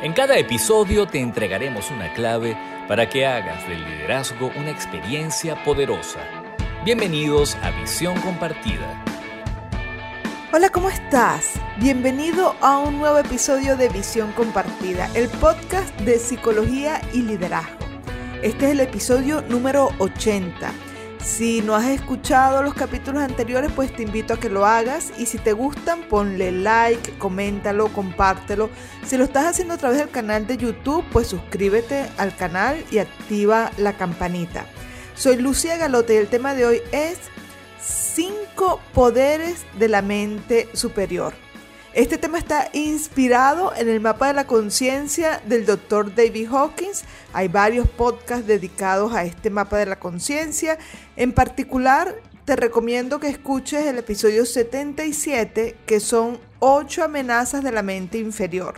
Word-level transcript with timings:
En 0.00 0.12
cada 0.12 0.38
episodio 0.38 1.08
te 1.08 1.18
entregaremos 1.18 1.90
una 1.90 2.12
clave 2.14 2.56
para 2.86 3.08
que 3.08 3.26
hagas 3.26 3.68
del 3.68 3.84
liderazgo 3.84 4.52
una 4.54 4.70
experiencia 4.70 5.60
poderosa. 5.64 6.20
Bienvenidos 6.84 7.56
a 7.56 7.72
Visión 7.72 8.14
Compartida. 8.20 9.04
Hola, 10.52 10.70
¿cómo 10.70 10.88
estás? 10.88 11.54
Bienvenido 11.78 12.54
a 12.60 12.78
un 12.78 12.98
nuevo 12.98 13.18
episodio 13.18 13.76
de 13.76 13.88
Visión 13.88 14.30
Compartida, 14.34 15.10
el 15.14 15.28
podcast 15.28 15.92
de 16.02 16.20
psicología 16.20 17.00
y 17.12 17.22
liderazgo. 17.22 17.84
Este 18.44 18.66
es 18.66 18.70
el 18.70 18.80
episodio 18.80 19.42
número 19.48 19.88
80 19.98 20.72
si 21.20 21.60
no 21.62 21.74
has 21.74 21.86
escuchado 21.86 22.62
los 22.62 22.74
capítulos 22.74 23.22
anteriores, 23.22 23.70
pues 23.74 23.94
te 23.94 24.02
invito 24.02 24.34
a 24.34 24.40
que 24.40 24.48
lo 24.48 24.64
hagas 24.64 25.12
y 25.18 25.26
si 25.26 25.38
te 25.38 25.52
gustan, 25.52 26.02
ponle 26.08 26.52
like, 26.52 27.18
coméntalo, 27.18 27.88
compártelo. 27.88 28.70
Si 29.04 29.16
lo 29.16 29.24
estás 29.24 29.46
haciendo 29.46 29.74
a 29.74 29.78
través 29.78 29.98
del 29.98 30.10
canal 30.10 30.46
de 30.46 30.56
YouTube, 30.56 31.04
pues 31.12 31.28
suscríbete 31.28 32.06
al 32.16 32.34
canal 32.36 32.84
y 32.90 32.98
activa 32.98 33.70
la 33.76 33.94
campanita. 33.94 34.66
Soy 35.14 35.36
Lucía 35.36 35.76
Galote 35.76 36.14
y 36.14 36.18
el 36.18 36.28
tema 36.28 36.54
de 36.54 36.66
hoy 36.66 36.80
es 36.92 37.18
5 37.80 38.80
poderes 38.94 39.64
de 39.78 39.88
la 39.88 40.02
mente 40.02 40.68
superior. 40.72 41.34
Este 41.94 42.18
tema 42.18 42.38
está 42.38 42.68
inspirado 42.74 43.72
en 43.74 43.88
el 43.88 44.00
mapa 44.00 44.28
de 44.28 44.34
la 44.34 44.46
conciencia 44.46 45.40
del 45.46 45.64
doctor 45.64 46.14
David 46.14 46.48
Hawkins. 46.52 47.04
Hay 47.32 47.48
varios 47.48 47.88
podcasts 47.88 48.46
dedicados 48.46 49.14
a 49.14 49.24
este 49.24 49.48
mapa 49.48 49.78
de 49.78 49.86
la 49.86 49.98
conciencia. 49.98 50.78
En 51.16 51.32
particular, 51.32 52.20
te 52.44 52.56
recomiendo 52.56 53.20
que 53.20 53.28
escuches 53.28 53.86
el 53.86 53.98
episodio 53.98 54.44
77, 54.44 55.76
que 55.86 56.00
son 56.00 56.38
8 56.58 57.04
amenazas 57.04 57.64
de 57.64 57.72
la 57.72 57.82
mente 57.82 58.18
inferior, 58.18 58.74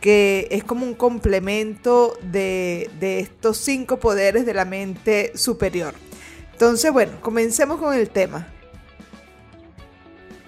que 0.00 0.46
es 0.52 0.62
como 0.62 0.86
un 0.86 0.94
complemento 0.94 2.16
de, 2.22 2.88
estos 3.00 3.58
5 3.58 3.98
poderes 3.98 4.46
de 4.46 4.54
la 4.54 4.64
mente 4.64 5.32
superior. 5.34 5.94
Entonces, 6.52 6.92
bueno, 6.92 7.20
comencemos 7.20 7.80
con 7.80 7.92
el 7.92 8.08
tema. 8.08 8.46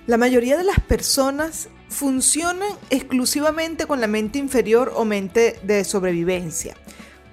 La 0.07 0.17
mayoría 0.17 0.57
de 0.57 0.65
las 0.65 0.81
personas 0.81 1.69
funcionan 1.89 2.71
exclusivamente 2.91 3.87
con 3.87 4.01
la 4.01 4.07
mente 4.07 4.39
inferior 4.39 4.93
o 4.95 5.05
mente 5.05 5.59
de 5.63 5.85
sobrevivencia. 5.85 6.77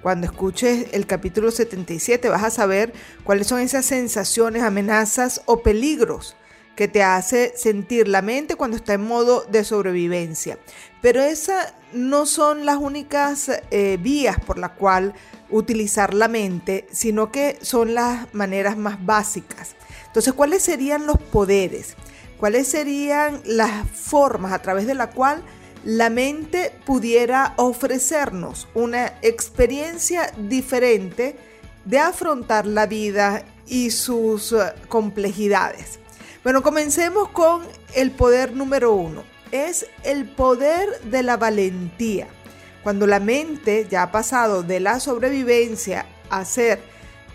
Cuando 0.02 0.26
escuches 0.26 0.86
el 0.92 1.06
capítulo 1.06 1.50
77 1.50 2.28
vas 2.28 2.44
a 2.44 2.50
saber 2.50 2.92
cuáles 3.24 3.48
son 3.48 3.60
esas 3.60 3.86
sensaciones, 3.86 4.62
amenazas 4.62 5.42
o 5.46 5.62
peligros 5.62 6.36
que 6.76 6.86
te 6.88 7.02
hace 7.02 7.54
sentir 7.56 8.06
la 8.06 8.22
mente 8.22 8.54
cuando 8.54 8.76
está 8.76 8.94
en 8.94 9.00
modo 9.00 9.44
de 9.50 9.64
sobrevivencia. 9.64 10.58
Pero 11.00 11.22
esas 11.22 11.72
no 11.92 12.26
son 12.26 12.66
las 12.66 12.76
únicas 12.76 13.50
eh, 13.70 13.98
vías 14.00 14.38
por 14.38 14.58
la 14.58 14.74
cual 14.74 15.14
utilizar 15.50 16.12
la 16.12 16.28
mente, 16.28 16.86
sino 16.92 17.32
que 17.32 17.58
son 17.62 17.94
las 17.94 18.32
maneras 18.34 18.76
más 18.76 19.04
básicas. 19.04 19.74
Entonces, 20.06 20.34
¿cuáles 20.34 20.62
serían 20.62 21.06
los 21.06 21.18
poderes? 21.18 21.96
¿Cuáles 22.38 22.68
serían 22.68 23.40
las 23.44 23.90
formas 23.90 24.52
a 24.52 24.60
través 24.60 24.86
de 24.86 24.94
la 24.94 25.10
cual 25.10 25.42
la 25.84 26.10
mente 26.10 26.72
pudiera 26.84 27.54
ofrecernos 27.56 28.68
una 28.74 29.14
experiencia 29.22 30.32
diferente 30.36 31.36
de 31.84 31.98
afrontar 31.98 32.66
la 32.66 32.86
vida 32.86 33.42
y 33.66 33.90
sus 33.90 34.52
eh, 34.52 34.74
complejidades? 34.88 35.98
Bueno, 36.44 36.62
comencemos 36.62 37.30
con 37.30 37.62
el 37.94 38.10
poder 38.10 38.52
número 38.52 38.92
uno. 38.92 39.24
Es 39.50 39.86
el 40.04 40.28
poder 40.28 41.00
de 41.04 41.22
la 41.22 41.38
valentía. 41.38 42.28
Cuando 42.82 43.06
la 43.06 43.18
mente 43.18 43.86
ya 43.90 44.02
ha 44.02 44.12
pasado 44.12 44.62
de 44.62 44.78
la 44.78 45.00
sobrevivencia 45.00 46.06
a 46.28 46.44
ser 46.44 46.80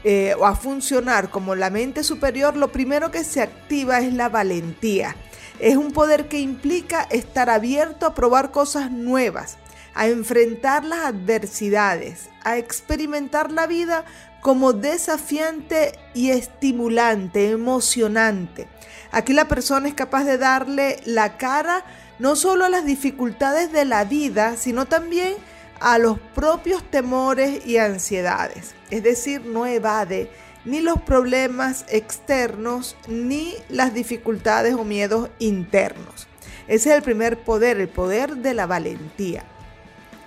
eh, 0.03 0.35
a 0.43 0.55
funcionar 0.55 1.29
como 1.29 1.55
la 1.55 1.69
mente 1.69 2.03
superior, 2.03 2.57
lo 2.57 2.71
primero 2.71 3.11
que 3.11 3.23
se 3.23 3.41
activa 3.41 3.99
es 3.99 4.13
la 4.13 4.29
valentía. 4.29 5.15
Es 5.59 5.77
un 5.77 5.91
poder 5.91 6.27
que 6.27 6.39
implica 6.39 7.03
estar 7.03 7.49
abierto 7.49 8.07
a 8.07 8.15
probar 8.15 8.51
cosas 8.51 8.89
nuevas, 8.89 9.57
a 9.93 10.07
enfrentar 10.07 10.83
las 10.85 11.05
adversidades, 11.05 12.29
a 12.43 12.57
experimentar 12.57 13.51
la 13.51 13.67
vida 13.67 14.05
como 14.41 14.73
desafiante 14.73 15.93
y 16.15 16.31
estimulante, 16.31 17.51
emocionante. 17.51 18.67
Aquí 19.11 19.33
la 19.33 19.47
persona 19.47 19.87
es 19.87 19.93
capaz 19.93 20.23
de 20.23 20.37
darle 20.37 20.99
la 21.05 21.37
cara 21.37 21.85
no 22.17 22.35
solo 22.35 22.65
a 22.65 22.69
las 22.69 22.85
dificultades 22.85 23.71
de 23.71 23.85
la 23.85 24.03
vida, 24.05 24.55
sino 24.57 24.85
también 24.85 25.35
a 25.81 25.97
los 25.97 26.19
propios 26.35 26.83
temores 26.89 27.65
y 27.65 27.77
ansiedades. 27.77 28.75
Es 28.91 29.03
decir, 29.03 29.43
no 29.43 29.65
evade 29.65 30.29
ni 30.63 30.79
los 30.79 31.01
problemas 31.01 31.85
externos 31.89 32.95
ni 33.07 33.55
las 33.67 33.93
dificultades 33.93 34.75
o 34.75 34.83
miedos 34.83 35.29
internos. 35.39 36.27
Ese 36.67 36.91
es 36.91 36.95
el 36.95 37.01
primer 37.01 37.43
poder, 37.43 37.79
el 37.79 37.89
poder 37.89 38.37
de 38.37 38.53
la 38.53 38.67
valentía. 38.67 39.43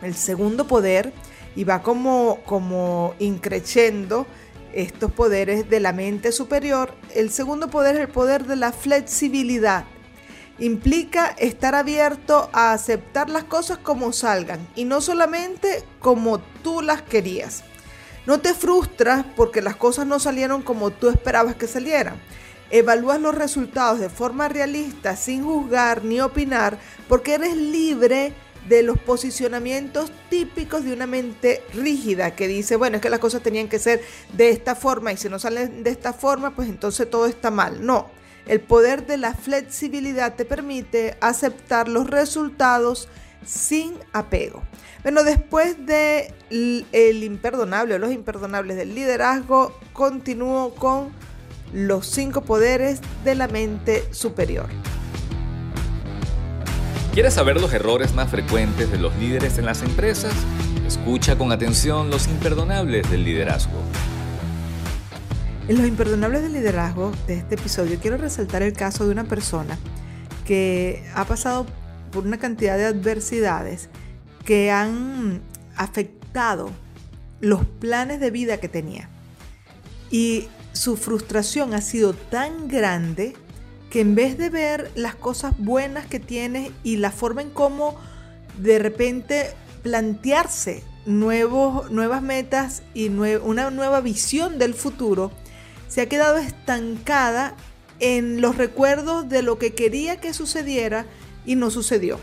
El 0.02 0.16
segundo 0.16 0.66
poder, 0.66 1.12
y 1.54 1.62
va 1.62 1.82
como, 1.82 2.40
como 2.44 3.14
increciendo 3.20 4.26
estos 4.72 5.12
poderes 5.12 5.70
de 5.70 5.78
la 5.78 5.92
mente 5.92 6.32
superior, 6.32 6.92
el 7.14 7.30
segundo 7.30 7.70
poder 7.70 7.94
es 7.94 8.00
el 8.02 8.08
poder 8.08 8.44
de 8.44 8.56
la 8.56 8.72
flexibilidad 8.72 9.84
implica 10.58 11.26
estar 11.38 11.74
abierto 11.74 12.48
a 12.52 12.72
aceptar 12.72 13.28
las 13.28 13.44
cosas 13.44 13.78
como 13.78 14.12
salgan 14.12 14.66
y 14.74 14.84
no 14.84 15.00
solamente 15.00 15.84
como 16.00 16.38
tú 16.62 16.80
las 16.80 17.02
querías. 17.02 17.64
No 18.26 18.40
te 18.40 18.54
frustras 18.54 19.24
porque 19.36 19.60
las 19.60 19.76
cosas 19.76 20.06
no 20.06 20.18
salieron 20.18 20.62
como 20.62 20.90
tú 20.90 21.08
esperabas 21.08 21.56
que 21.56 21.66
salieran. 21.66 22.20
Evalúas 22.70 23.20
los 23.20 23.34
resultados 23.34 24.00
de 24.00 24.08
forma 24.08 24.48
realista 24.48 25.16
sin 25.16 25.44
juzgar 25.44 26.04
ni 26.04 26.20
opinar 26.20 26.78
porque 27.08 27.34
eres 27.34 27.56
libre 27.56 28.32
de 28.68 28.82
los 28.82 28.98
posicionamientos 28.98 30.10
típicos 30.30 30.84
de 30.84 30.94
una 30.94 31.06
mente 31.06 31.62
rígida 31.74 32.34
que 32.34 32.48
dice, 32.48 32.76
bueno, 32.76 32.96
es 32.96 33.02
que 33.02 33.10
las 33.10 33.20
cosas 33.20 33.42
tenían 33.42 33.68
que 33.68 33.78
ser 33.78 34.02
de 34.32 34.48
esta 34.48 34.74
forma 34.74 35.12
y 35.12 35.18
si 35.18 35.28
no 35.28 35.38
salen 35.38 35.82
de 35.82 35.90
esta 35.90 36.14
forma, 36.14 36.54
pues 36.54 36.68
entonces 36.68 37.08
todo 37.10 37.26
está 37.26 37.50
mal. 37.50 37.84
No, 37.84 38.10
el 38.46 38.60
poder 38.60 39.06
de 39.06 39.16
la 39.16 39.34
flexibilidad 39.34 40.34
te 40.34 40.44
permite 40.44 41.16
aceptar 41.20 41.88
los 41.88 42.08
resultados 42.08 43.08
sin 43.44 43.94
apego. 44.12 44.62
Bueno, 45.02 45.22
después 45.22 45.86
de 45.86 46.32
el 46.50 47.22
imperdonable 47.24 47.94
o 47.94 47.98
los 47.98 48.12
imperdonables 48.12 48.76
del 48.76 48.94
liderazgo, 48.94 49.78
continúo 49.92 50.74
con 50.74 51.10
los 51.72 52.06
cinco 52.06 52.42
poderes 52.42 53.00
de 53.24 53.34
la 53.34 53.48
mente 53.48 54.04
superior. 54.12 54.66
¿Quieres 57.12 57.34
saber 57.34 57.60
los 57.60 57.72
errores 57.72 58.12
más 58.14 58.30
frecuentes 58.30 58.90
de 58.90 58.98
los 58.98 59.14
líderes 59.16 59.58
en 59.58 59.66
las 59.66 59.82
empresas? 59.82 60.32
Escucha 60.86 61.36
con 61.38 61.52
atención 61.52 62.10
los 62.10 62.26
imperdonables 62.26 63.08
del 63.10 63.24
liderazgo. 63.24 63.78
En 65.66 65.78
los 65.78 65.86
imperdonables 65.86 66.42
del 66.42 66.52
liderazgo 66.52 67.10
de 67.26 67.38
este 67.38 67.54
episodio 67.54 67.98
quiero 67.98 68.18
resaltar 68.18 68.60
el 68.60 68.74
caso 68.74 69.06
de 69.06 69.12
una 69.12 69.24
persona 69.24 69.78
que 70.46 71.02
ha 71.14 71.24
pasado 71.24 71.64
por 72.12 72.26
una 72.26 72.38
cantidad 72.38 72.76
de 72.76 72.84
adversidades 72.84 73.88
que 74.44 74.70
han 74.70 75.40
afectado 75.74 76.70
los 77.40 77.64
planes 77.64 78.20
de 78.20 78.30
vida 78.30 78.58
que 78.58 78.68
tenía. 78.68 79.08
Y 80.10 80.48
su 80.74 80.98
frustración 80.98 81.72
ha 81.72 81.80
sido 81.80 82.12
tan 82.12 82.68
grande 82.68 83.34
que 83.88 84.02
en 84.02 84.14
vez 84.14 84.36
de 84.36 84.50
ver 84.50 84.90
las 84.94 85.14
cosas 85.14 85.54
buenas 85.56 86.04
que 86.06 86.20
tiene 86.20 86.72
y 86.82 86.96
la 86.96 87.10
forma 87.10 87.40
en 87.40 87.48
cómo 87.48 87.96
de 88.58 88.78
repente 88.78 89.54
plantearse 89.82 90.82
nuevos, 91.06 91.90
nuevas 91.90 92.20
metas 92.20 92.82
y 92.92 93.08
una 93.08 93.70
nueva 93.70 94.02
visión 94.02 94.58
del 94.58 94.74
futuro, 94.74 95.32
se 95.94 96.00
ha 96.00 96.08
quedado 96.08 96.38
estancada 96.38 97.54
en 98.00 98.40
los 98.40 98.56
recuerdos 98.56 99.28
de 99.28 99.42
lo 99.42 99.60
que 99.60 99.74
quería 99.74 100.16
que 100.20 100.34
sucediera 100.34 101.06
y 101.46 101.54
no 101.54 101.70
sucedió. 101.70 102.18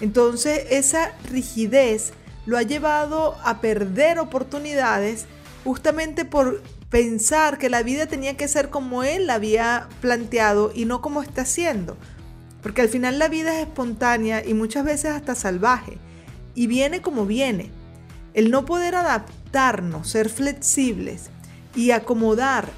Entonces 0.00 0.66
esa 0.70 1.12
rigidez 1.30 2.12
lo 2.46 2.58
ha 2.58 2.62
llevado 2.62 3.36
a 3.44 3.60
perder 3.60 4.18
oportunidades 4.18 5.26
justamente 5.62 6.24
por 6.24 6.64
pensar 6.88 7.58
que 7.58 7.70
la 7.70 7.84
vida 7.84 8.06
tenía 8.06 8.36
que 8.36 8.48
ser 8.48 8.70
como 8.70 9.04
él 9.04 9.28
la 9.28 9.34
había 9.34 9.88
planteado 10.00 10.72
y 10.74 10.84
no 10.84 11.00
como 11.00 11.22
está 11.22 11.44
siendo. 11.44 11.96
Porque 12.60 12.82
al 12.82 12.88
final 12.88 13.20
la 13.20 13.28
vida 13.28 13.54
es 13.54 13.68
espontánea 13.68 14.44
y 14.44 14.52
muchas 14.52 14.84
veces 14.84 15.12
hasta 15.12 15.36
salvaje. 15.36 15.98
Y 16.56 16.66
viene 16.66 17.02
como 17.02 17.24
viene. 17.24 17.70
El 18.34 18.50
no 18.50 18.64
poder 18.64 18.96
adaptarnos, 18.96 20.08
ser 20.10 20.28
flexibles, 20.28 21.30
y 21.74 21.92
acomodar 21.92 22.68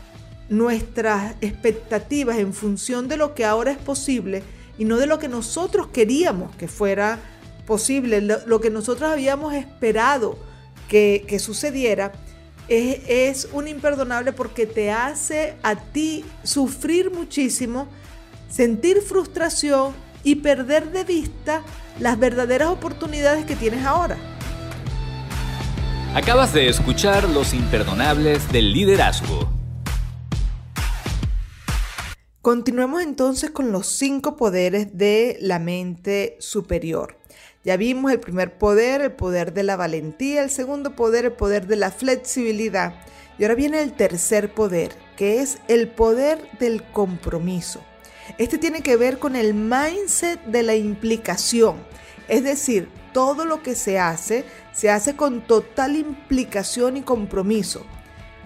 nuestras 0.53 1.35
expectativas 1.41 2.39
en 2.39 2.53
función 2.53 3.09
de 3.09 3.17
lo 3.17 3.35
que 3.35 3.45
ahora 3.45 3.73
es 3.73 3.79
posible 3.79 4.43
y 4.79 4.85
no 4.85 4.99
de 4.99 5.07
lo 5.07 5.19
que 5.19 5.29
nosotros 5.29 5.89
queríamos 5.89 6.55
que 6.57 6.69
fuera 6.69 7.19
posible, 7.67 8.21
lo, 8.21 8.61
que 8.61 8.69
nosotros 8.69 9.11
habíamos 9.11 9.55
esperado 9.55 10.39
que, 10.89 11.39
sucediera, 11.39 12.13
es, 12.69 13.49
un 13.53 13.67
imperdonable 13.67 14.33
porque 14.33 14.67
te 14.67 14.91
hace 14.91 15.55
a 15.63 15.75
ti 15.75 16.23
sufrir 16.43 17.11
muchísimo, 17.11 17.89
sentir 18.51 19.01
frustración 19.01 19.95
y 20.23 20.35
perder 20.37 20.93
de 20.93 21.05
vista 21.05 21.63
las 21.99 22.19
verdaderas 22.19 22.69
oportunidades 22.69 23.47
que 23.47 23.57
tienes 23.57 23.87
ahora. 23.87 24.19
Acabas 26.15 26.53
de 26.53 26.69
escuchar 26.69 27.27
Los 27.27 27.55
Imperdonables 27.55 28.53
del 28.53 28.75
Liderazgo. 28.75 29.62
Continuemos 32.43 33.03
entonces 33.03 33.53
con 33.53 33.71
los 33.71 33.87
cinco 33.87 34.37
poderes 34.37 34.99
de 34.99 35.39
la 35.41 35.61
mente 35.61 36.37
superior. 36.41 37.17
Ya 37.63 37.77
vimos 37.77 38.11
el 38.11 38.19
primer 38.19 38.59
poder, 38.59 39.01
el 39.01 39.13
poder 39.13 39.55
de 39.55 39.63
la 39.63 39.77
valentía, 39.77 40.43
el 40.43 40.51
segundo 40.51 40.97
poder, 40.97 41.25
el 41.27 41.35
poder 41.35 41.69
de 41.69 41.77
la 41.77 41.93
flexibilidad. 41.93 42.95
Y 43.39 43.45
ahora 43.45 43.55
viene 43.55 43.81
el 43.81 43.93
tercer 43.93 44.53
poder, 44.53 44.91
que 45.17 45.41
es 45.41 45.59
el 45.69 45.87
poder 45.87 46.51
del 46.59 46.83
compromiso. 46.83 47.81
Este 48.39 48.59
tiene 48.59 48.83
que 48.83 48.97
ver 48.97 49.21
con 49.21 49.37
el 49.37 49.55
mindset 49.55 50.43
de 50.47 50.65
la 50.65 50.75
implicación. 50.75 51.77
Es 52.27 52.43
decir, 52.43 52.89
todo 53.13 53.45
lo 53.45 53.63
que 53.63 53.77
se 53.77 54.01
hace, 54.01 54.45
se 54.75 54.91
hace 54.91 55.15
con 55.15 55.43
total 55.43 55.95
implicación 55.95 56.97
y 56.97 57.03
compromiso. 57.03 57.87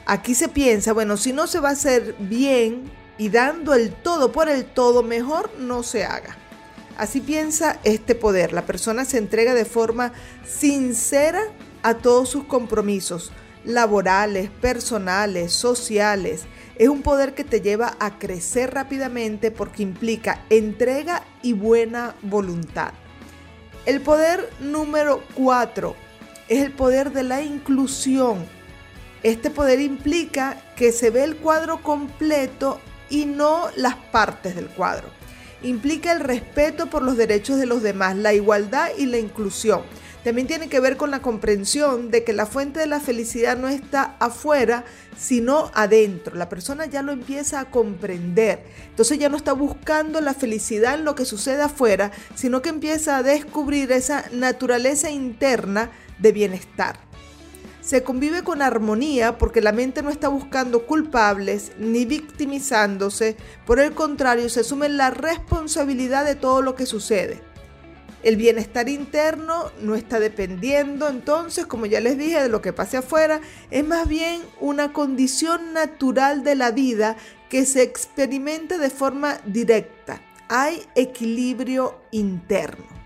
Aquí 0.04 0.34
se 0.34 0.48
piensa, 0.48 0.92
bueno, 0.92 1.16
si 1.16 1.32
no 1.32 1.46
se 1.46 1.60
va 1.60 1.70
a 1.70 1.72
hacer 1.72 2.14
bien 2.18 2.92
y 3.18 3.28
dando 3.30 3.74
el 3.74 3.92
todo 3.92 4.32
por 4.32 4.48
el 4.48 4.64
todo, 4.64 5.02
mejor 5.02 5.50
no 5.58 5.82
se 5.82 6.04
haga. 6.04 6.36
Así 6.96 7.20
piensa 7.20 7.78
este 7.84 8.14
poder. 8.14 8.52
La 8.52 8.66
persona 8.66 9.04
se 9.04 9.18
entrega 9.18 9.54
de 9.54 9.64
forma 9.64 10.12
sincera 10.46 11.42
a 11.82 11.94
todos 11.94 12.28
sus 12.28 12.44
compromisos 12.44 13.32
laborales, 13.64 14.48
personales, 14.48 15.52
sociales. 15.52 16.44
Es 16.76 16.88
un 16.88 17.02
poder 17.02 17.34
que 17.34 17.44
te 17.44 17.60
lleva 17.60 17.96
a 17.98 18.18
crecer 18.18 18.72
rápidamente 18.72 19.50
porque 19.50 19.82
implica 19.82 20.42
entrega 20.50 21.24
y 21.42 21.52
buena 21.52 22.14
voluntad. 22.22 22.92
El 23.84 24.00
poder 24.00 24.50
número 24.60 25.22
cuatro 25.34 25.96
es 26.48 26.64
el 26.64 26.72
poder 26.72 27.12
de 27.12 27.24
la 27.24 27.42
inclusión. 27.42 28.46
Este 29.22 29.50
poder 29.50 29.80
implica 29.80 30.56
que 30.76 30.92
se 30.92 31.10
ve 31.10 31.24
el 31.24 31.36
cuadro 31.36 31.82
completo 31.82 32.80
y 33.10 33.26
no 33.26 33.68
las 33.76 33.94
partes 33.96 34.54
del 34.54 34.68
cuadro 34.68 35.08
implica 35.62 36.12
el 36.12 36.20
respeto 36.20 36.88
por 36.88 37.02
los 37.02 37.16
derechos 37.16 37.58
de 37.58 37.66
los 37.66 37.82
demás, 37.82 38.16
la 38.16 38.34
igualdad 38.34 38.90
y 38.96 39.06
la 39.06 39.18
inclusión. 39.18 39.82
También 40.24 40.48
tiene 40.48 40.68
que 40.68 40.80
ver 40.80 40.96
con 40.96 41.12
la 41.12 41.22
comprensión 41.22 42.10
de 42.10 42.24
que 42.24 42.32
la 42.32 42.46
fuente 42.46 42.80
de 42.80 42.88
la 42.88 42.98
felicidad 42.98 43.56
no 43.56 43.68
está 43.68 44.16
afuera, 44.18 44.84
sino 45.16 45.70
adentro. 45.72 46.34
La 46.34 46.48
persona 46.48 46.86
ya 46.86 47.02
lo 47.02 47.12
empieza 47.12 47.60
a 47.60 47.70
comprender. 47.70 48.64
Entonces 48.88 49.20
ya 49.20 49.28
no 49.28 49.36
está 49.36 49.52
buscando 49.52 50.20
la 50.20 50.34
felicidad 50.34 50.94
en 50.94 51.04
lo 51.04 51.14
que 51.14 51.24
sucede 51.24 51.62
afuera, 51.62 52.10
sino 52.34 52.60
que 52.60 52.70
empieza 52.70 53.18
a 53.18 53.22
descubrir 53.22 53.92
esa 53.92 54.24
naturaleza 54.32 55.10
interna 55.10 55.92
de 56.18 56.32
bienestar 56.32 57.05
se 57.86 58.02
convive 58.02 58.42
con 58.42 58.62
armonía 58.62 59.38
porque 59.38 59.60
la 59.60 59.70
mente 59.70 60.02
no 60.02 60.10
está 60.10 60.26
buscando 60.26 60.86
culpables 60.86 61.70
ni 61.78 62.04
victimizándose, 62.04 63.36
por 63.64 63.78
el 63.78 63.92
contrario, 63.92 64.48
se 64.48 64.60
asume 64.60 64.88
la 64.88 65.10
responsabilidad 65.10 66.24
de 66.24 66.34
todo 66.34 66.62
lo 66.62 66.74
que 66.74 66.84
sucede. 66.84 67.40
El 68.24 68.34
bienestar 68.34 68.88
interno 68.88 69.70
no 69.80 69.94
está 69.94 70.18
dependiendo 70.18 71.08
entonces, 71.08 71.64
como 71.66 71.86
ya 71.86 72.00
les 72.00 72.18
dije, 72.18 72.42
de 72.42 72.48
lo 72.48 72.60
que 72.60 72.72
pase 72.72 72.96
afuera, 72.96 73.40
es 73.70 73.86
más 73.86 74.08
bien 74.08 74.42
una 74.58 74.92
condición 74.92 75.72
natural 75.72 76.42
de 76.42 76.56
la 76.56 76.72
vida 76.72 77.16
que 77.48 77.64
se 77.66 77.82
experimenta 77.82 78.78
de 78.78 78.90
forma 78.90 79.38
directa. 79.46 80.20
Hay 80.48 80.82
equilibrio 80.96 82.00
interno. 82.10 83.05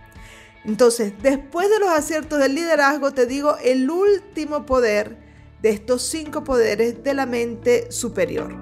Entonces, 0.64 1.14
después 1.22 1.70
de 1.70 1.78
los 1.78 1.88
aciertos 1.88 2.38
del 2.38 2.54
liderazgo, 2.54 3.12
te 3.12 3.26
digo 3.26 3.56
el 3.64 3.88
último 3.90 4.66
poder 4.66 5.16
de 5.62 5.70
estos 5.70 6.02
cinco 6.02 6.44
poderes 6.44 7.02
de 7.02 7.14
la 7.14 7.26
mente 7.26 7.90
superior. 7.90 8.54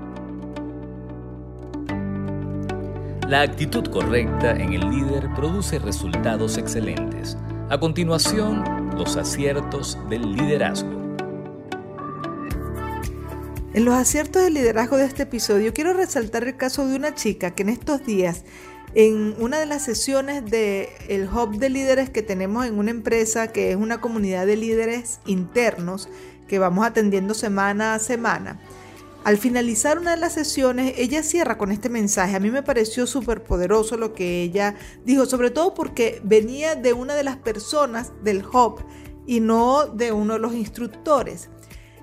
La 3.29 3.43
actitud 3.43 3.85
correcta 3.89 4.53
en 4.53 4.73
el 4.73 4.89
líder 4.89 5.29
produce 5.35 5.79
resultados 5.79 6.56
excelentes. 6.56 7.37
A 7.69 7.79
continuación, 7.79 8.65
los 8.97 9.17
aciertos 9.17 9.99
del 10.09 10.33
liderazgo. 10.33 10.99
En 13.75 13.85
los 13.85 13.95
aciertos 13.95 14.43
del 14.43 14.55
liderazgo 14.55 14.97
de 14.97 15.05
este 15.05 15.25
episodio 15.25 15.75
quiero 15.75 15.93
resaltar 15.93 16.45
el 16.45 16.56
caso 16.56 16.87
de 16.89 16.97
una 16.97 17.15
chica 17.15 17.55
que 17.55 17.65
en 17.65 17.69
estos 17.69 18.05
días 18.06 18.45
en 18.94 19.35
una 19.38 19.58
de 19.58 19.67
las 19.67 19.85
sesiones 19.85 20.44
del 20.44 20.88
el 21.08 21.29
hub 21.29 21.58
de 21.58 21.69
líderes 21.69 22.11
que 22.11 22.23
tenemos 22.23 22.67
en 22.67 22.79
una 22.79 22.90
empresa 22.90 23.52
que 23.52 23.70
es 23.70 23.76
una 23.76 24.00
comunidad 24.00 24.46
de 24.46 24.56
líderes 24.56 25.20
internos 25.26 26.08
que 26.46 26.58
vamos 26.58 26.87
atendiendo 26.87 27.35
semana 27.35 27.94
a 27.94 27.99
semana. 27.99 28.61
Al 29.25 29.37
finalizar 29.37 29.99
una 29.99 30.12
de 30.12 30.17
las 30.17 30.32
sesiones, 30.32 30.94
ella 30.96 31.23
cierra 31.23 31.58
con 31.58 31.70
este 31.70 31.90
mensaje. 31.90 32.35
A 32.35 32.40
mí 32.40 32.50
me 32.50 32.62
pareció 32.62 33.06
súper 33.06 33.43
poderoso 33.43 33.96
lo 33.99 34.14
que 34.14 34.43
ella 34.43 34.75
dijo, 35.05 35.26
sobre 35.26 35.50
todo 35.50 35.75
porque 35.75 36.20
venía 36.25 36.76
de 36.76 36.94
una 36.94 37.14
de 37.14 37.25
las 37.25 37.37
personas 37.37 38.12
del 38.23 38.44
hub 38.46 38.82
y 39.26 39.40
no 39.40 39.87
de 39.87 40.12
uno 40.12 40.35
de 40.35 40.40
los 40.40 40.55
instructores. 40.55 41.50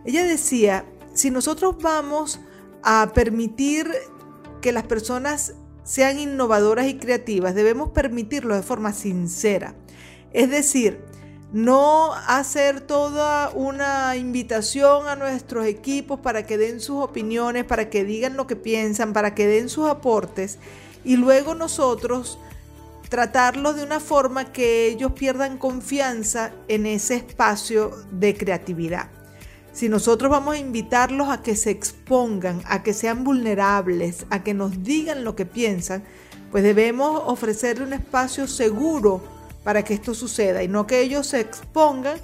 Ella 0.06 0.24
decía, 0.24 0.86
si 1.14 1.32
nosotros 1.32 1.78
vamos 1.82 2.42
a 2.84 3.12
permitir 3.16 3.90
que 4.62 4.72
las 4.72 4.84
personas 4.84 5.56
sean 5.86 6.20
innovadoras 6.20 6.88
y 6.88 6.98
creativas, 6.98 7.56
debemos 7.56 7.92
permitirlo 7.92 8.56
de 8.56 8.64
forma 8.64 8.92
sincera. 8.92 9.76
Es 10.34 10.50
decir, 10.50 11.00
no 11.54 12.14
hacer 12.28 12.82
toda 12.82 13.52
una 13.52 14.18
invitación 14.18 15.08
a 15.08 15.16
nuestros 15.16 15.66
equipos 15.68 16.20
para 16.20 16.46
que 16.46 16.58
den 16.58 16.82
sus 16.82 17.02
opiniones, 17.02 17.64
para 17.64 17.90
que 17.90 18.04
digan 18.04 18.36
lo 18.36 18.48
que 18.48 18.58
piensan, 18.58 19.14
para 19.14 19.36
que 19.36 19.48
den 19.48 19.70
sus 19.70 19.88
aportes 19.88 20.58
y 21.06 21.16
luego 21.16 21.54
nosotros 21.54 22.40
tratarlos 23.10 23.76
de 23.76 23.84
una 23.84 24.00
forma 24.00 24.52
que 24.52 24.88
ellos 24.88 25.12
pierdan 25.14 25.60
confianza 25.60 26.52
en 26.68 26.88
ese 26.88 27.16
espacio 27.16 27.92
de 28.12 28.36
creatividad. 28.36 29.10
Si 29.76 29.90
nosotros 29.90 30.32
vamos 30.32 30.56
a 30.56 30.58
invitarlos 30.58 31.28
a 31.28 31.42
que 31.42 31.58
se 31.58 31.70
expongan, 31.70 32.62
a 32.66 32.82
que 32.82 32.94
sean 32.94 33.26
vulnerables, 33.26 34.26
a 34.30 34.42
que 34.42 34.54
nos 34.54 34.84
digan 34.84 35.26
lo 35.26 35.36
que 35.36 35.46
piensan, 35.46 36.02
pues 36.50 36.64
debemos 36.64 37.24
ofrecerle 37.26 37.84
un 37.84 37.92
espacio 37.92 38.48
seguro 38.48 39.22
para 39.66 39.84
que 39.84 39.94
esto 39.94 40.14
suceda 40.14 40.64
y 40.64 40.70
no 40.70 40.88
que 40.88 41.02
ellos 41.02 41.28
se 41.28 41.42
expongan 41.42 42.18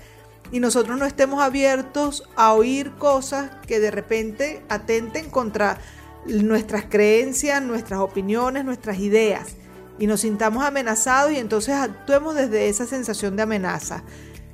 y 0.54 0.62
nosotros 0.62 0.98
no 0.98 1.06
estemos 1.06 1.44
abiertos 1.44 2.24
a 2.38 2.54
oír 2.54 2.92
cosas 2.92 3.52
que 3.68 3.82
de 3.82 3.92
repente 3.92 4.64
atenten 4.70 5.30
contra 5.30 5.78
nuestras 6.26 6.86
creencias, 6.86 7.62
nuestras 7.62 8.00
opiniones, 8.00 8.64
nuestras 8.64 8.98
ideas 9.00 9.58
y 10.00 10.08
nos 10.08 10.22
sintamos 10.22 10.64
amenazados 10.64 11.34
y 11.34 11.38
entonces 11.38 11.76
actuemos 11.76 12.34
desde 12.34 12.70
esa 12.70 12.86
sensación 12.86 13.36
de 13.36 13.44
amenaza. 13.44 14.06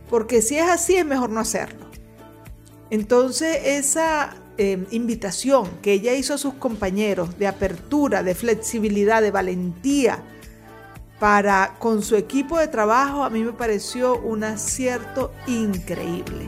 Porque 0.10 0.42
si 0.42 0.58
es 0.58 0.68
así 0.68 0.96
es 0.96 1.06
mejor 1.06 1.30
no 1.30 1.42
hacerlo. 1.42 1.86
Entonces 2.89 3.60
esa 3.65 4.36
em, 4.58 4.86
invitación 4.91 5.70
que 5.82 5.94
ella 5.94 6.13
hizo 6.13 6.34
a 6.34 6.38
sus 6.38 6.53
compañeros 6.56 7.38
de 7.38 7.48
apertura, 7.48 8.24
de 8.24 8.36
flexibilidad, 8.36 9.22
de 9.22 9.32
valentía 9.32 10.24
para 11.20 11.75
con 11.79 12.03
su 12.03 12.15
equipo 12.15 12.60
de 12.60 12.67
trabajo, 12.67 13.24
a 13.24 13.29
mí 13.29 13.44
me 13.44 13.53
pareció 13.53 14.20
un 14.20 14.44
acierto 14.44 15.32
increíble. 15.48 16.48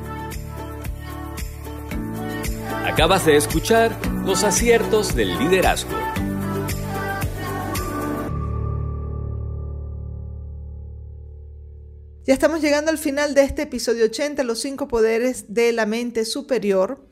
Acabas 2.86 3.26
de 3.26 3.36
escuchar 3.36 3.96
los 4.26 4.44
aciertos 4.44 5.16
del 5.16 5.38
liderazgo. 5.40 5.98
Ya 12.30 12.34
estamos 12.34 12.62
llegando 12.62 12.92
al 12.92 13.00
final 13.00 13.34
de 13.34 13.42
este 13.42 13.64
episodio 13.64 14.06
80, 14.06 14.44
los 14.44 14.62
cinco 14.62 14.88
poderes 14.88 15.46
de 15.52 15.72
la 15.72 15.88
mente 15.88 16.26
superior. 16.26 17.04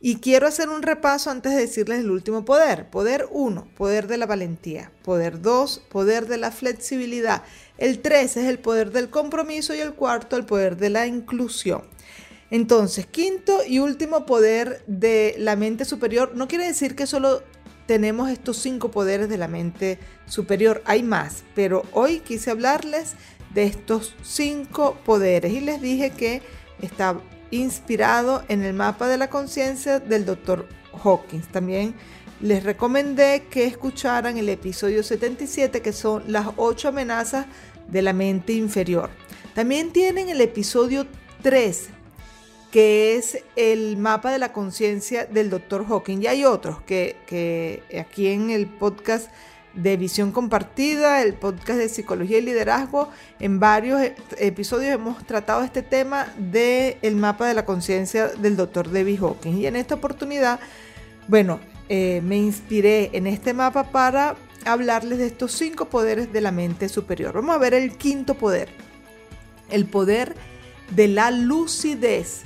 Y 0.00 0.20
quiero 0.20 0.46
hacer 0.46 0.68
un 0.68 0.82
repaso 0.82 1.28
antes 1.28 1.56
de 1.56 1.62
decirles 1.62 1.98
el 1.98 2.10
último 2.12 2.44
poder. 2.44 2.88
Poder 2.88 3.26
1, 3.32 3.66
poder 3.76 4.06
de 4.06 4.16
la 4.16 4.26
valentía. 4.26 4.92
Poder 5.02 5.42
2, 5.42 5.86
poder 5.90 6.28
de 6.28 6.36
la 6.36 6.52
flexibilidad. 6.52 7.42
El 7.78 7.98
3 7.98 8.36
es 8.36 8.46
el 8.46 8.60
poder 8.60 8.92
del 8.92 9.10
compromiso 9.10 9.74
y 9.74 9.80
el 9.80 9.94
cuarto, 9.94 10.36
el 10.36 10.46
poder 10.46 10.76
de 10.76 10.90
la 10.90 11.08
inclusión. 11.08 11.82
Entonces, 12.52 13.06
quinto 13.06 13.64
y 13.66 13.80
último 13.80 14.24
poder 14.24 14.84
de 14.86 15.34
la 15.36 15.56
mente 15.56 15.84
superior 15.84 16.36
no 16.36 16.46
quiere 16.46 16.68
decir 16.68 16.94
que 16.94 17.08
solo 17.08 17.42
tenemos 17.86 18.30
estos 18.30 18.58
cinco 18.58 18.92
poderes 18.92 19.28
de 19.28 19.36
la 19.36 19.48
mente 19.48 19.98
superior. 20.26 20.80
Hay 20.84 21.02
más, 21.02 21.42
pero 21.56 21.82
hoy 21.90 22.20
quise 22.20 22.52
hablarles 22.52 23.16
de 23.54 23.64
estos 23.64 24.14
cinco 24.22 24.96
poderes. 25.04 25.52
Y 25.52 25.60
les 25.60 25.80
dije 25.80 26.10
que 26.10 26.42
está 26.80 27.16
inspirado 27.50 28.44
en 28.48 28.62
el 28.62 28.74
mapa 28.74 29.08
de 29.08 29.18
la 29.18 29.28
conciencia 29.28 29.98
del 29.98 30.24
doctor 30.24 30.68
Hawkins. 31.02 31.48
También 31.48 31.94
les 32.40 32.62
recomendé 32.64 33.44
que 33.50 33.66
escucharan 33.66 34.38
el 34.38 34.48
episodio 34.48 35.02
77, 35.02 35.82
que 35.82 35.92
son 35.92 36.24
las 36.26 36.48
ocho 36.56 36.88
amenazas 36.88 37.46
de 37.88 38.02
la 38.02 38.12
mente 38.12 38.52
inferior. 38.52 39.10
También 39.54 39.92
tienen 39.92 40.28
el 40.28 40.40
episodio 40.40 41.06
3, 41.42 41.88
que 42.70 43.16
es 43.16 43.42
el 43.56 43.96
mapa 43.96 44.30
de 44.30 44.38
la 44.38 44.52
conciencia 44.52 45.26
del 45.26 45.50
doctor 45.50 45.84
Hawkins. 45.88 46.22
Y 46.22 46.26
hay 46.28 46.44
otros 46.44 46.80
que, 46.82 47.16
que 47.26 47.82
aquí 47.98 48.28
en 48.28 48.50
el 48.50 48.66
podcast 48.66 49.28
de 49.74 49.96
visión 49.96 50.32
compartida, 50.32 51.22
el 51.22 51.34
podcast 51.34 51.78
de 51.78 51.88
psicología 51.88 52.38
y 52.38 52.42
liderazgo. 52.42 53.08
En 53.38 53.60
varios 53.60 54.00
episodios 54.38 54.92
hemos 54.92 55.24
tratado 55.24 55.62
este 55.62 55.82
tema 55.82 56.32
del 56.36 56.96
el 57.02 57.16
mapa 57.16 57.46
de 57.46 57.54
la 57.54 57.64
conciencia 57.64 58.28
del 58.28 58.56
doctor 58.56 58.90
David 58.90 59.20
Hawkins. 59.22 59.58
Y 59.58 59.66
en 59.66 59.76
esta 59.76 59.94
oportunidad, 59.94 60.60
bueno, 61.28 61.60
eh, 61.88 62.20
me 62.24 62.36
inspiré 62.36 63.10
en 63.12 63.26
este 63.26 63.52
mapa 63.54 63.90
para 63.90 64.36
hablarles 64.64 65.18
de 65.18 65.26
estos 65.26 65.52
cinco 65.52 65.86
poderes 65.86 66.32
de 66.32 66.40
la 66.40 66.52
mente 66.52 66.88
superior. 66.88 67.34
Vamos 67.34 67.54
a 67.54 67.58
ver 67.58 67.74
el 67.74 67.96
quinto 67.96 68.34
poder. 68.34 68.68
El 69.70 69.86
poder 69.86 70.34
de 70.94 71.08
la 71.08 71.30
lucidez 71.30 72.42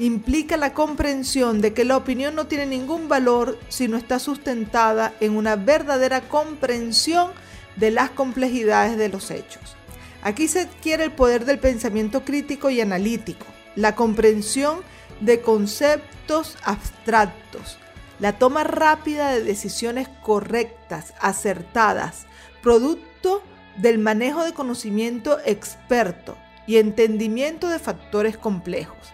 implica 0.00 0.56
la 0.56 0.72
comprensión 0.72 1.60
de 1.60 1.74
que 1.74 1.84
la 1.84 1.96
opinión 1.96 2.34
no 2.34 2.46
tiene 2.46 2.64
ningún 2.64 3.08
valor 3.08 3.58
si 3.68 3.86
no 3.86 3.98
está 3.98 4.18
sustentada 4.18 5.12
en 5.20 5.36
una 5.36 5.56
verdadera 5.56 6.22
comprensión 6.22 7.30
de 7.76 7.90
las 7.90 8.10
complejidades 8.10 8.96
de 8.96 9.10
los 9.10 9.30
hechos. 9.30 9.76
Aquí 10.22 10.48
se 10.48 10.60
adquiere 10.60 11.04
el 11.04 11.12
poder 11.12 11.44
del 11.44 11.58
pensamiento 11.58 12.24
crítico 12.24 12.70
y 12.70 12.80
analítico, 12.80 13.46
la 13.76 13.94
comprensión 13.94 14.80
de 15.20 15.42
conceptos 15.42 16.56
abstractos, 16.64 17.78
la 18.18 18.38
toma 18.38 18.64
rápida 18.64 19.30
de 19.32 19.42
decisiones 19.42 20.08
correctas, 20.22 21.12
acertadas, 21.20 22.26
producto 22.62 23.42
del 23.76 23.98
manejo 23.98 24.44
de 24.44 24.54
conocimiento 24.54 25.38
experto 25.44 26.36
y 26.66 26.78
entendimiento 26.78 27.68
de 27.68 27.78
factores 27.78 28.38
complejos. 28.38 29.12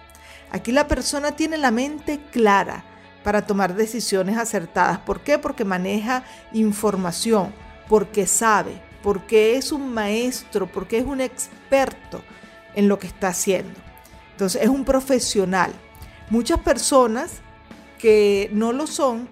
Aquí 0.51 0.73
la 0.73 0.89
persona 0.89 1.33
tiene 1.33 1.59
la 1.59 1.71
mente 1.71 2.21
clara 2.31 2.85
para 3.25 3.47
tomar 3.47 3.75
decisiones 3.75 4.39
acertadas. 4.39 4.99
¿Por 4.99 5.21
qué? 5.21 5.39
Porque 5.39 5.65
maneja 5.65 6.23
información, 6.53 7.53
porque 7.89 8.27
sabe, 8.27 8.81
porque 9.03 9.57
es 9.57 9.73
un 9.73 9.93
maestro, 9.93 10.67
porque 10.67 10.99
es 10.99 11.05
un 11.05 11.21
experto 11.21 12.23
en 12.75 12.89
lo 12.89 12.99
que 12.99 13.09
está 13.09 13.29
haciendo. 13.29 13.81
Entonces 14.33 14.63
es 14.63 14.69
un 14.69 14.85
profesional. 14.85 15.73
Muchas 16.31 16.61
personas 16.61 17.41
que 17.99 18.51
no 18.53 18.73
lo 18.73 18.87
son 18.87 19.29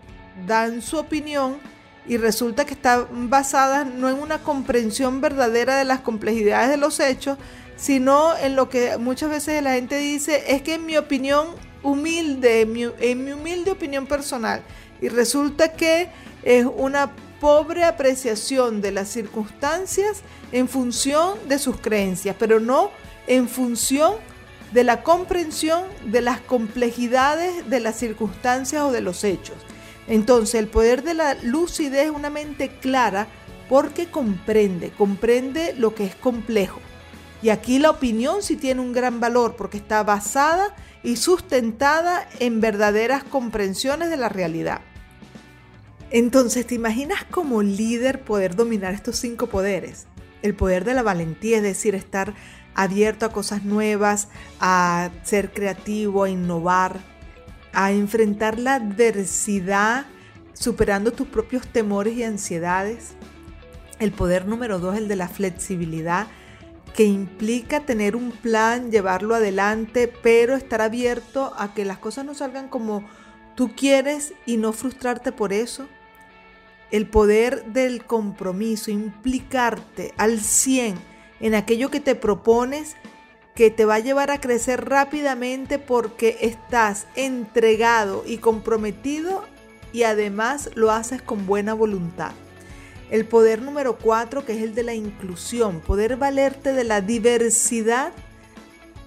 dan 0.47 0.83
su 0.83 0.97
opinión 0.97 1.59
y 2.07 2.17
resulta 2.17 2.65
que 2.65 2.75
está 2.75 3.07
basada 3.11 3.85
no 3.85 4.09
en 4.09 4.19
una 4.19 4.39
comprensión 4.39 5.21
verdadera 5.21 5.77
de 5.77 5.85
las 5.85 6.01
complejidades 6.01 6.71
de 6.71 6.77
los 6.77 7.01
hechos, 7.01 7.39
sino 7.77 8.37
en 8.37 8.57
lo 8.57 8.69
que 8.69 8.97
muchas 8.99 9.31
veces 9.31 9.63
la 9.63 9.75
gente 9.75 9.99
dice, 9.99 10.45
es 10.49 10.63
que 10.63 10.75
en 10.75 10.87
mi 10.87 10.97
opinión 10.97 11.49
humilde, 11.83 12.63
en 12.63 12.73
mi, 13.25 13.33
humilde 13.33 13.71
opinión 13.71 14.07
personal, 14.07 14.63
y 15.01 15.09
resulta 15.09 15.73
que 15.73 16.09
es 16.43 16.67
una 16.77 17.13
pobre 17.41 17.85
apreciación 17.85 18.81
de 18.81 18.93
las 18.93 19.09
circunstancias 19.09 20.23
en 20.53 20.69
función 20.69 21.37
de 21.49 21.59
sus 21.59 21.77
creencias, 21.79 22.37
pero 22.39 22.61
no 22.61 22.91
en 23.27 23.49
función 23.49 24.15
de 24.73 24.85
la 24.85 25.03
comprensión 25.03 25.83
de 26.07 26.21
las 26.21 26.41
complejidades 26.41 27.69
de 27.69 27.81
las 27.81 27.97
circunstancias 27.97 28.83
o 28.83 28.93
de 28.93 29.01
los 29.03 29.25
hechos. 29.25 29.57
Entonces 30.09 30.57
el 30.57 30.69
poder 30.69 31.03
de 31.03 31.15
la 31.15 31.35
lucidez 31.35 32.07
es 32.07 32.11
una 32.11 32.31
mente 32.31 32.69
clara 32.69 33.27
porque 33.69 34.07
comprende, 34.07 34.91
comprende 34.91 35.75
lo 35.77 35.95
que 35.95 36.05
es 36.05 36.15
complejo. 36.15 36.81
Y 37.45 37.51
aquí 37.51 37.79
la 37.79 37.91
opinión 37.91 38.43
sí 38.43 38.57
tiene 38.57 38.81
un 38.81 38.95
gran 38.95 39.21
valor 39.21 39.55
porque 39.55 39.77
está 39.77 40.03
basada 40.03 40.75
y 41.03 41.17
sustentada 41.17 42.27
en 42.39 42.63
verdaderas 42.63 43.23
comprensiones 43.23 44.09
de 44.09 44.17
la 44.17 44.31
realidad. 44.31 44.81
Entonces, 46.11 46.67
¿te 46.67 46.75
imaginas 46.75 47.23
como 47.25 47.63
líder 47.63 48.23
poder 48.23 48.57
dominar 48.57 48.95
estos 48.95 49.17
cinco 49.17 49.49
poderes? 49.49 50.07
El 50.41 50.55
poder 50.55 50.87
de 50.87 50.95
la 50.95 51.03
valentía, 51.03 51.59
es 51.59 51.63
decir, 51.63 51.95
estar 51.95 52.33
abierto 52.75 53.27
a 53.27 53.33
cosas 53.33 53.63
nuevas, 53.63 54.29
a 54.59 55.11
ser 55.23 55.53
creativo, 55.53 56.25
a 56.25 56.31
innovar, 56.31 56.99
a 57.75 57.93
enfrentar 57.93 58.59
la 58.59 58.77
adversidad 58.77 60.07
superando 60.55 61.13
tus 61.13 61.29
propios 61.29 61.67
temores 61.67 62.17
y 62.17 62.23
ansiedades. 62.23 63.17
El 63.99 64.13
poder 64.13 64.47
número 64.47 64.79
dos, 64.79 64.97
el 64.97 65.09
de 65.09 65.17
la 65.17 65.29
flexibilidad, 65.29 66.27
que 66.95 67.05
implica 67.05 67.81
tener 67.81 68.15
un 68.15 68.31
plan, 68.31 68.91
llevarlo 68.93 69.35
adelante, 69.35 70.09
pero 70.23 70.55
estar 70.55 70.81
abierto 70.81 71.53
a 71.59 71.75
que 71.75 71.85
las 71.85 71.99
cosas 71.99 72.25
no 72.25 72.35
salgan 72.35 72.69
como 72.69 73.05
tú 73.57 73.73
quieres 73.75 74.33
y 74.47 74.57
no 74.57 74.73
frustrarte 74.73 75.33
por 75.33 75.53
eso. 75.53 75.89
El 76.93 77.09
poder 77.09 77.65
del 77.67 78.05
compromiso, 78.05 78.93
implicarte 78.93 80.15
al 80.17 80.39
100 80.41 80.95
en 81.41 81.55
aquello 81.57 81.91
que 81.91 81.99
te 81.99 82.15
propones, 82.15 82.95
que 83.57 83.71
te 83.71 83.85
va 83.85 83.97
a 83.97 84.01
llevar 84.01 84.31
a 84.31 84.41
crecer 84.41 84.89
rápidamente 84.89 85.81
porque 85.81 86.39
estás 86.43 87.09
entregado 87.17 88.23
y 88.25 88.39
comprometido 88.39 89.45
y 89.93 90.05
además 90.05 90.71
lo 90.77 90.93
haces 90.93 91.21
con 91.23 91.47
buena 91.47 91.75
voluntad. 91.75 92.33
El 93.11 93.27
poder 93.27 93.63
número 93.63 93.97
cuatro, 93.99 94.45
que 94.45 94.53
es 94.55 94.63
el 94.63 94.75
de 94.75 94.83
la 94.83 94.95
inclusión, 94.95 95.81
poder 95.81 96.17
valerte 96.17 96.73
de 96.73 96.85
la 96.85 97.01
diversidad 97.01 98.13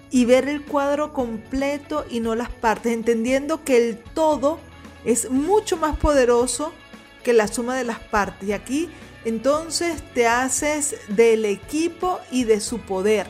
y 0.09 0.25
ver 0.25 0.47
el 0.47 0.63
cuadro 0.63 1.13
completo 1.13 2.05
y 2.09 2.19
no 2.19 2.35
las 2.35 2.49
partes, 2.49 2.93
entendiendo 2.93 3.63
que 3.63 3.77
el 3.77 3.97
todo 3.97 4.59
es 5.03 5.29
mucho 5.29 5.77
más 5.77 5.97
poderoso 5.97 6.71
que 7.23 7.33
la 7.33 7.47
suma 7.47 7.75
de 7.75 7.83
las 7.83 7.99
partes. 7.99 8.47
Y 8.47 8.53
aquí 8.53 8.89
entonces 9.25 10.01
te 10.13 10.27
haces 10.27 10.95
del 11.09 11.43
equipo 11.45 12.19
y 12.31 12.45
de 12.45 12.61
su 12.61 12.79
poder. 12.79 13.27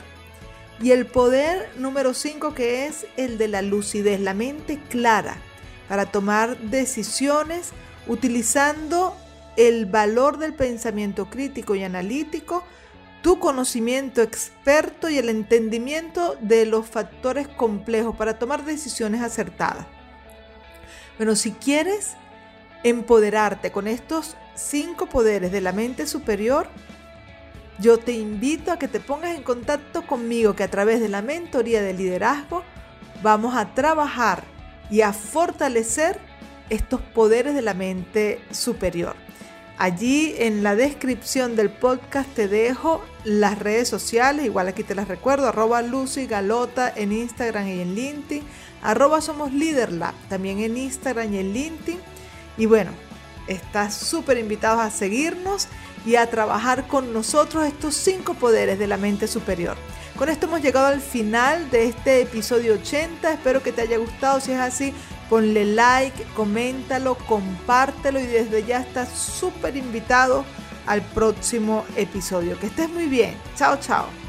Y 0.81 0.91
el 0.91 1.07
poder 1.07 1.71
número 1.77 2.13
5 2.13 2.53
que 2.53 2.85
es 2.85 3.07
el 3.17 3.39
de 3.39 3.47
la 3.47 3.63
lucidez, 3.63 4.19
la 4.19 4.35
mente 4.35 4.79
clara 4.89 5.37
para 5.89 6.05
tomar 6.05 6.57
decisiones 6.59 7.71
utilizando 8.07 9.15
el 9.57 9.87
valor 9.87 10.37
del 10.37 10.53
pensamiento 10.53 11.29
crítico 11.29 11.75
y 11.75 11.83
analítico, 11.83 12.63
tu 13.21 13.39
conocimiento 13.39 14.21
experto 14.21 15.09
y 15.09 15.17
el 15.17 15.27
entendimiento 15.27 16.37
de 16.39 16.65
los 16.65 16.85
factores 16.87 17.47
complejos 17.47 18.15
para 18.15 18.39
tomar 18.39 18.63
decisiones 18.63 19.21
acertadas. 19.21 19.87
Bueno, 21.17 21.35
si 21.35 21.51
quieres 21.51 22.13
empoderarte 22.83 23.71
con 23.71 23.87
estos 23.87 24.37
cinco 24.53 25.07
poderes 25.07 25.51
de 25.51 25.61
la 25.61 25.71
mente 25.71 26.05
superior, 26.05 26.67
yo 27.79 27.97
te 27.97 28.11
invito 28.11 28.71
a 28.71 28.79
que 28.79 28.87
te 28.87 28.99
pongas 28.99 29.35
en 29.35 29.43
contacto 29.43 30.05
conmigo, 30.05 30.55
que 30.55 30.63
a 30.63 30.71
través 30.71 30.99
de 30.99 31.09
la 31.09 31.23
mentoría 31.23 31.81
de 31.81 31.93
liderazgo 31.93 32.63
vamos 33.23 33.55
a 33.55 33.73
trabajar 33.73 34.43
y 34.89 35.01
a 35.01 35.13
fortalecer 35.13 36.19
estos 36.69 37.01
poderes 37.01 37.55
de 37.55 37.61
la 37.63 37.73
mente 37.73 38.41
superior. 38.51 39.26
Allí 39.79 40.33
en 40.39 40.63
la 40.63 40.75
descripción 40.75 41.55
del 41.55 41.69
podcast 41.69 42.27
te 42.33 42.47
dejo 42.47 43.03
las 43.23 43.59
redes 43.59 43.87
sociales, 43.87 44.45
igual 44.45 44.67
aquí 44.67 44.83
te 44.83 44.95
las 44.95 45.07
recuerdo, 45.07 45.47
arroba 45.47 45.83
Lucy 45.83 46.25
Galota 46.25 46.91
en 46.95 47.11
Instagram 47.11 47.67
y 47.67 47.81
en 47.81 47.93
LinkedIn, 47.93 48.43
arroba 48.81 49.21
Somos 49.21 49.51
también 50.29 50.59
en 50.59 50.77
Instagram 50.77 51.31
y 51.31 51.37
en 51.37 51.53
LinkedIn. 51.53 51.99
Y 52.57 52.65
bueno, 52.65 52.89
estás 53.47 53.93
súper 53.93 54.39
invitados 54.39 54.81
a 54.81 54.89
seguirnos 54.89 55.67
y 56.07 56.15
a 56.15 56.27
trabajar 56.27 56.87
con 56.87 57.13
nosotros 57.13 57.67
estos 57.67 57.93
cinco 57.93 58.33
poderes 58.33 58.79
de 58.79 58.87
la 58.87 58.97
mente 58.97 59.27
superior. 59.27 59.77
Con 60.17 60.29
esto 60.29 60.47
hemos 60.47 60.63
llegado 60.63 60.87
al 60.87 61.01
final 61.01 61.69
de 61.69 61.85
este 61.85 62.21
episodio 62.21 62.73
80. 62.73 63.33
Espero 63.33 63.61
que 63.61 63.71
te 63.71 63.83
haya 63.83 63.97
gustado. 63.97 64.39
Si 64.39 64.51
es 64.51 64.59
así, 64.59 64.91
ponle 65.29 65.65
like, 65.65 66.23
coméntalo, 66.35 67.15
compártelo 67.15 68.19
y 68.19 68.25
desde 68.25 68.63
ya 68.65 68.81
estás 68.81 69.09
súper 69.09 69.75
invitado 69.75 70.45
al 70.85 71.01
próximo 71.01 71.85
episodio. 71.95 72.59
Que 72.59 72.67
estés 72.67 72.89
muy 72.89 73.07
bien. 73.07 73.35
Chao, 73.55 73.77
chao. 73.79 74.26